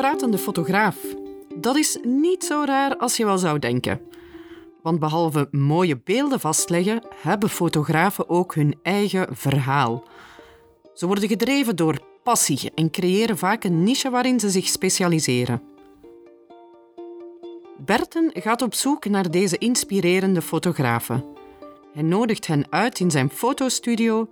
[0.00, 0.96] pratende fotograaf.
[1.54, 4.00] Dat is niet zo raar als je wel zou denken.
[4.82, 10.04] Want behalve mooie beelden vastleggen, hebben fotografen ook hun eigen verhaal.
[10.94, 15.62] Ze worden gedreven door passie en creëren vaak een niche waarin ze zich specialiseren.
[17.78, 21.24] Berten gaat op zoek naar deze inspirerende fotografen.
[21.92, 24.28] Hij nodigt hen uit in zijn fotostudio,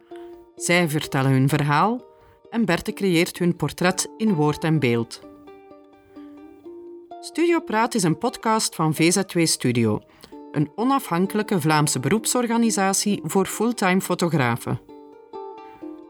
[0.56, 2.04] zij vertellen hun verhaal
[2.50, 5.27] en Berthe creëert hun portret in woord en beeld.
[7.28, 10.00] Studio Praat is een podcast van VZ2 Studio,
[10.52, 14.80] een onafhankelijke Vlaamse beroepsorganisatie voor fulltime fotografen.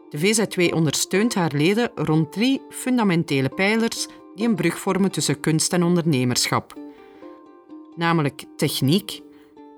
[0.09, 5.73] De VZ2 ondersteunt haar leden rond drie fundamentele pijlers die een brug vormen tussen kunst
[5.73, 6.73] en ondernemerschap.
[7.95, 9.21] Namelijk techniek,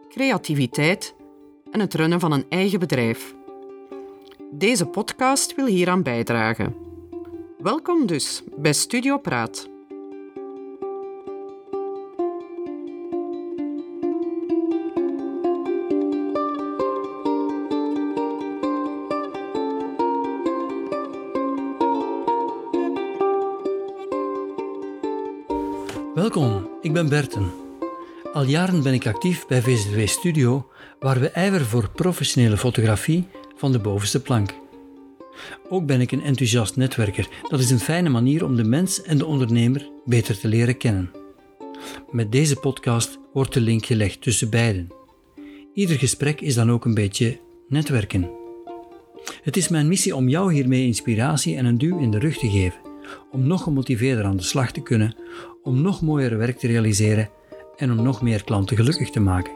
[0.09, 1.15] creativiteit
[1.71, 3.35] en het runnen van een eigen bedrijf.
[4.51, 6.75] Deze podcast wil hieraan bijdragen.
[7.57, 9.70] Welkom dus bij Studio Praat.
[26.21, 27.51] Welkom, ik ben Berten.
[28.33, 30.67] Al jaren ben ik actief bij VZW Studio,
[30.99, 34.53] waar we ijveren voor professionele fotografie van de bovenste plank.
[35.69, 37.27] Ook ben ik een enthousiast netwerker.
[37.49, 41.11] Dat is een fijne manier om de mens en de ondernemer beter te leren kennen.
[42.11, 44.87] Met deze podcast wordt de link gelegd tussen beiden.
[45.73, 48.29] Ieder gesprek is dan ook een beetje netwerken.
[49.43, 52.49] Het is mijn missie om jou hiermee inspiratie en een duw in de rug te
[52.49, 52.90] geven,
[53.31, 55.15] om nog gemotiveerder aan de slag te kunnen,
[55.63, 57.29] om nog mooier werk te realiseren
[57.77, 59.53] en om nog meer klanten gelukkig te maken.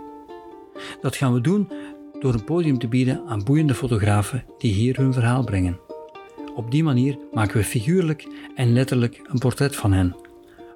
[1.01, 1.69] Dat gaan we doen
[2.19, 5.79] door een podium te bieden aan boeiende fotografen die hier hun verhaal brengen.
[6.55, 10.15] Op die manier maken we figuurlijk en letterlijk een portret van hen.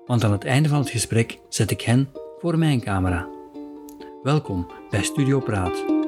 [0.06, 2.09] Want aan het einde van het gesprek zet ik hen
[2.40, 3.28] voor mijn camera.
[4.24, 5.99] Welkom bij Studio Praat.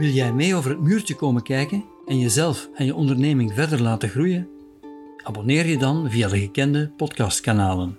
[0.00, 4.08] Wil jij mee over het muurtje komen kijken en jezelf en je onderneming verder laten
[4.08, 4.48] groeien?
[5.22, 7.98] Abonneer je dan via de gekende podcastkanalen.